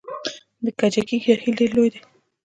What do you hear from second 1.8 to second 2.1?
دی